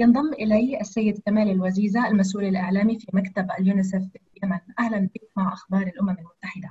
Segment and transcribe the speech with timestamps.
[0.00, 4.58] ينضم إلي السيد كمال الوزيزة المسؤول الإعلامي في مكتب اليونيسف في اليمن.
[4.78, 6.70] أهلا بك مع أخبار الأمم المتحدة.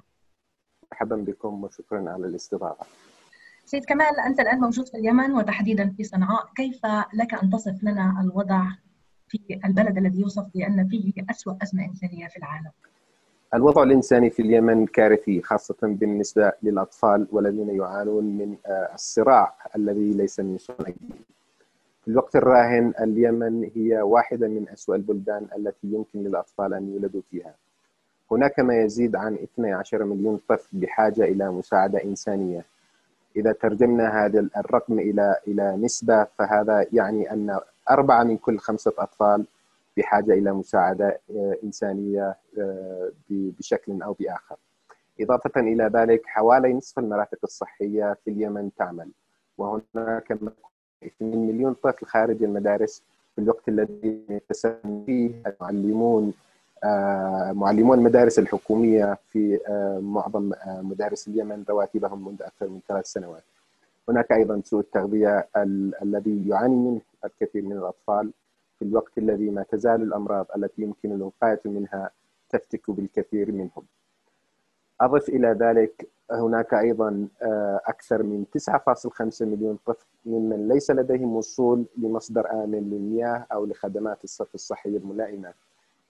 [0.91, 2.86] مرحبا بكم وشكرا على الاستضافة.
[3.65, 6.50] سيد كمال أنت الآن موجود في اليمن وتحديدا في صنعاء.
[6.55, 8.65] كيف لك أن تصف لنا الوضع
[9.28, 12.71] في البلد الذي يوصف بأن فيه أسوأ أزمة إنسانية في العالم؟
[13.54, 18.57] الوضع الإنساني في اليمن كارثي خاصة بالنسبة للأطفال والذين يعانون من
[18.93, 20.93] الصراع الذي ليس من صنع.
[22.02, 27.54] في الوقت الراهن اليمن هي واحدة من أسوأ البلدان التي يمكن للأطفال أن يولدوا فيها.
[28.32, 32.66] هناك ما يزيد عن 12 مليون طفل بحاجة إلى مساعدة إنسانية.
[33.36, 39.45] إذا ترجمنا هذا الرقم إلى إلى نسبة فهذا يعني أن أربعة من كل خمسة أطفال
[39.97, 41.19] بحاجة إلى مساعدة
[41.63, 42.36] إنسانية
[43.30, 44.55] بشكل أو بآخر.
[45.22, 49.09] إضافة إلى ذلك حوالي نصف المرافق الصحية في اليمن تعمل.
[49.58, 50.38] وهناك
[51.03, 53.03] 2 مليون طفل خارج المدارس
[53.36, 56.34] في الوقت الذي يتسمى فيه المعلمون
[57.53, 59.59] معلمون المدارس الحكومية في
[60.02, 63.44] معظم مدارس اليمن رواتبهم منذ أكثر من ثلاث سنوات.
[64.09, 65.47] هناك أيضا سوء التغذية
[66.03, 68.31] الذي يعاني منه الكثير من الأطفال
[68.80, 72.11] في الوقت الذي ما تزال الأمراض التي يمكن الوقاية منها
[72.50, 73.84] تفتك بالكثير منهم.
[75.02, 77.27] أضف إلى ذلك هناك أيضا
[77.85, 84.55] أكثر من 9.5 مليون طفل ممن ليس لديهم وصول لمصدر آمن للمياه أو لخدمات الصرف
[84.55, 85.53] الصحي الملائمة.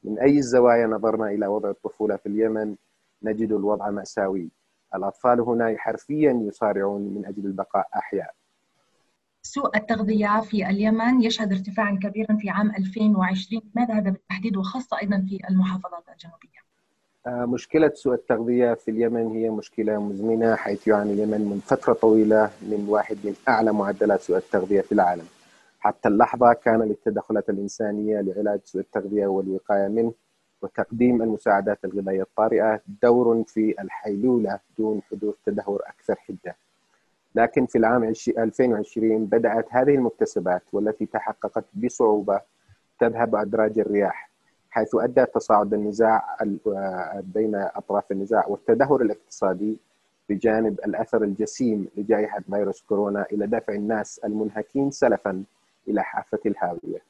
[0.03, 2.75] من أي الزوايا نظرنا إلى وضع الطفولة في اليمن؟
[3.23, 4.49] نجد الوضع مأساوي.
[4.95, 8.33] الأطفال هنا حرفيا يصارعون من أجل البقاء أحياء.
[9.41, 15.25] سوء التغذية في اليمن يشهد ارتفاعا كبيرا في عام 2020 ماذا هذا بالتحديد؟ وخاصة أيضا
[15.29, 16.58] في المحافظات الجنوبية.
[17.27, 22.85] مشكلة سوء التغذية في اليمن هي مشكلة مزمنة حيث يعاني اليمن من فترة طويلة من
[22.89, 25.25] واحد من أعلى معدلات سوء التغذية في العالم.
[25.79, 30.13] حتى اللحظة كان للتدخلات الإنسانية لعلاج سوء التغذية والوقاية منه
[30.61, 36.55] وتقديم المساعدات الغذائية الطارئة دور في الحيلولة دون حدوث تدهور أكثر حدة.
[37.35, 38.03] لكن في العام
[38.37, 42.41] 2020 بدأت هذه المكتسبات والتي تحققت بصعوبة
[42.99, 44.28] تذهب أدراج الرياح.
[44.79, 46.37] حيث أدى تصاعد النزاع
[47.21, 49.77] بين أطراف النزاع والتدهور الاقتصادي
[50.29, 55.43] بجانب الأثر الجسيم لجائحة فيروس كورونا إلى دفع الناس المنهكين سلفا
[55.87, 57.01] إلى حافة الهاوية.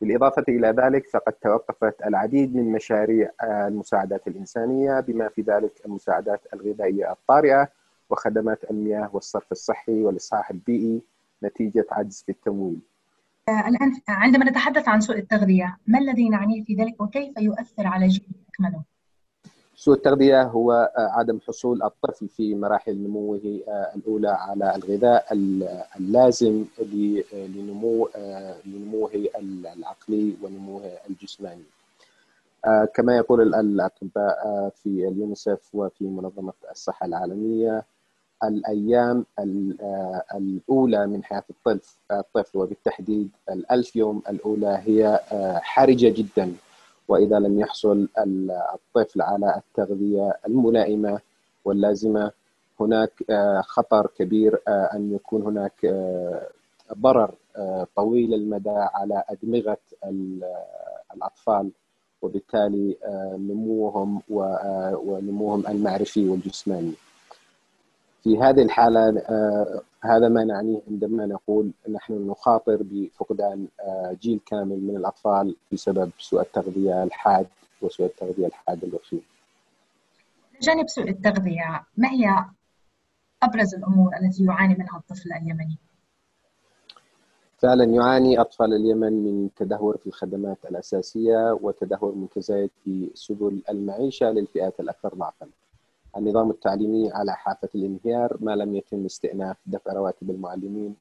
[0.00, 7.12] بالإضافة إلى ذلك فقد توقفت العديد من مشاريع المساعدات الإنسانية بما في ذلك المساعدات الغذائية
[7.12, 7.68] الطارئة
[8.10, 11.02] وخدمات المياه والصرف الصحي والإصلاح البيئي
[11.42, 12.80] نتيجة عجز في التمويل.
[13.48, 18.26] الآن عندما نتحدث عن سوء التغذية ما الذي نعنيه في ذلك وكيف يؤثر على جيل
[18.48, 18.82] أكمله؟
[19.76, 23.40] سوء التغذية هو عدم حصول الطفل في مراحل نموه
[23.94, 25.26] الأولى على الغذاء
[26.00, 26.64] اللازم
[27.32, 28.08] لنمو
[28.66, 29.10] لنموه
[29.76, 31.64] العقلي ونموه الجسماني.
[32.94, 37.84] كما يقول الأطباء في اليونيسف وفي منظمة الصحة العالمية
[38.44, 39.24] الأيام
[40.34, 41.80] الأولى من حياة الطفل
[42.10, 45.20] الطفل وبالتحديد الألف يوم الأولى هي
[45.62, 46.52] حرجة جدا.
[47.08, 48.08] وإذا لم يحصل
[48.74, 51.20] الطفل على التغذية الملائمة
[51.64, 52.30] واللازمة
[52.80, 53.12] هناك
[53.60, 55.86] خطر كبير أن يكون هناك
[57.00, 57.34] ضرر
[57.96, 59.78] طويل المدى على أدمغة
[61.14, 61.70] الأطفال
[62.22, 62.96] وبالتالي
[63.38, 66.92] نموهم ونموهم المعرفي والجسماني.
[68.22, 69.22] في هذه الحالة
[70.04, 73.68] هذا ما نعنيه عندما نقول نحن نخاطر بفقدان
[74.20, 77.46] جيل كامل من الأطفال بسبب سوء التغذية الحاد
[77.82, 79.22] وسوء التغذية الحاد الوخيم
[80.62, 82.44] جانب سوء التغذية ما هي
[83.42, 85.76] أبرز الأمور التي يعاني منها الطفل اليمني؟
[87.58, 94.80] فعلا يعاني أطفال اليمن من تدهور في الخدمات الأساسية وتدهور متزايد في سبل المعيشة للفئات
[94.80, 95.46] الأكثر ضعفا
[96.16, 100.96] النظام التعليمي على حافة الانهيار ما لم يتم استئناف دفع رواتب المعلمين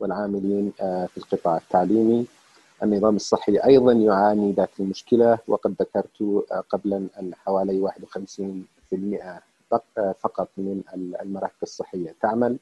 [0.00, 2.26] والعاملين في القطاع التعليمي.
[2.82, 6.22] النظام الصحي أيضا يعاني ذات المشكلة وقد ذكرت
[6.70, 9.40] قبلا أن حوالي 51%
[10.20, 10.82] فقط من
[11.22, 12.58] المراكز الصحية تعمل.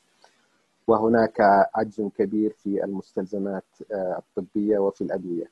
[0.87, 1.41] وهناك
[1.75, 5.51] عجز كبير في المستلزمات الطبية وفي الأدوية.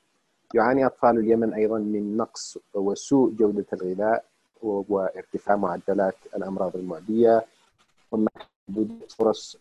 [0.54, 4.24] يعاني أطفال اليمن أيضا من نقص وسوء جودة الغذاء
[4.62, 7.44] وارتفاع معدلات الأمراض المعدية.
[8.12, 9.56] ومحدودية فرص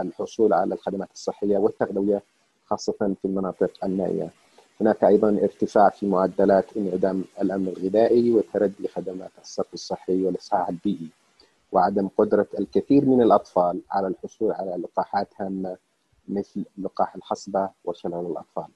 [0.00, 2.22] الحصول على الخدمات الصحية والتغذوية
[2.66, 4.30] خاصة في المناطق النائية
[4.80, 11.08] هناك أيضا ارتفاع في معدلات انعدام الأمن الغذائي وتردي خدمات الصرف الصحي والإصحاح البيئي
[11.72, 15.76] وعدم قدرة الكثير من الأطفال على الحصول على لقاحات هامة
[16.28, 18.66] مثل لقاح الحصبة وشلل الأطفال.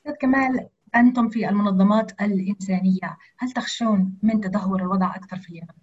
[0.00, 5.74] أستاذ كمال أنتم في المنظمات الإنسانية هل تخشون من تدهور الوضع أكثر في اليمن؟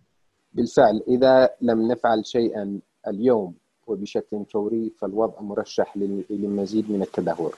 [0.53, 3.53] بالفعل إذا لم نفعل شيئا اليوم
[3.87, 5.97] وبشكل فوري فالوضع مرشح
[6.29, 7.55] للمزيد من التدهور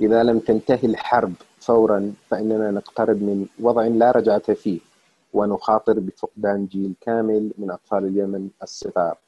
[0.00, 4.80] إذا لم تنتهي الحرب فورا فإننا نقترب من وضع لا رجعة فيه
[5.32, 9.18] ونخاطر بفقدان جيل كامل من أطفال اليمن الصغار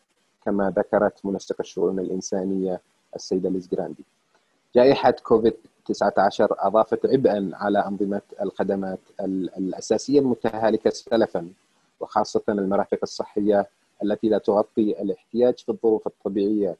[0.44, 2.80] كما ذكرت منسق الشؤون الإنسانية
[3.16, 4.04] السيدة ليز جراندي
[4.74, 5.54] جائحة كوفيد
[5.86, 9.00] 19 أضافت عبئا على أنظمة الخدمات
[9.58, 11.48] الأساسية المتهالكة سلفا
[12.00, 13.66] وخاصة المرافق الصحية
[14.02, 16.76] التي لا تغطي الاحتياج في الظروف الطبيعية.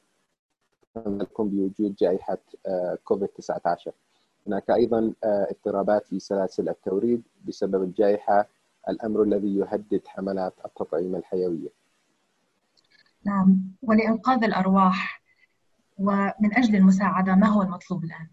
[0.95, 3.91] لكن بوجود جائحة آه، كوفيد 19
[4.47, 8.47] هناك أيضا آه، اضطرابات في سلاسل التوريد بسبب الجائحة
[8.89, 11.69] الأمر الذي يهدد حملات التطعيم الحيوية.
[13.25, 13.57] نعم.
[13.83, 15.21] ولإنقاذ الأرواح
[15.97, 18.27] ومن أجل المساعدة ما هو المطلوب الآن؟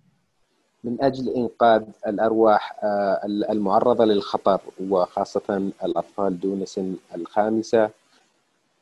[0.84, 4.60] من أجل إنقاذ الأرواح آه، المعرضة للخطر
[4.90, 7.90] وخاصة الأطفال دون سن الخامسة.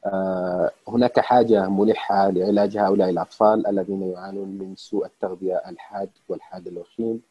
[0.06, 7.22] آه، هناك حاجة ملحة لعلاج هؤلاء الأطفال الذين يعانون من سوء التغذية الحاد والحاد الوخيم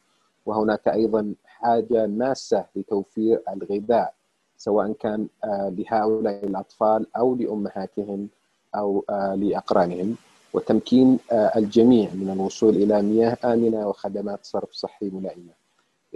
[0.46, 4.14] وهناك أيضا حاجة ماسة لتوفير الغذاء
[4.56, 8.28] سواء كان آه، لهؤلاء الأطفال أو لأمهاتهم
[8.74, 9.04] أو
[9.36, 10.16] لأقرانهم.
[10.52, 15.52] وتمكين الجميع من الوصول إلى مياه آمنة وخدمات صرف صحي ملائمة.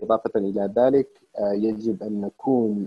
[0.03, 1.09] إضافة إلى ذلك
[1.41, 2.87] يجب أن نكون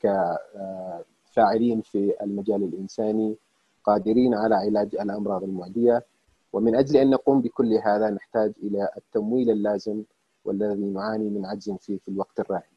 [0.00, 3.36] كفاعلين في المجال الإنساني
[3.84, 6.04] قادرين على علاج الأمراض المعدية.
[6.52, 10.02] ومن أجل أن نقوم بكل هذا نحتاج إلى التمويل اللازم
[10.44, 12.72] والذي نعاني من عجز فيه في الوقت الراهن.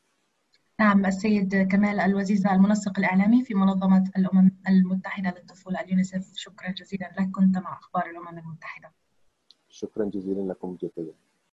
[0.80, 6.31] نعم السيد كمال الوزيزة المنسق الإعلامي في منظمة الأمم المتحدة للطفولة اليونيسف.
[6.36, 7.31] شكرا جزيلا لك.
[7.31, 8.92] كنت مع أخبار الأمم المتحدة.
[9.69, 11.13] شكرا جزيلا لكم جزيلا.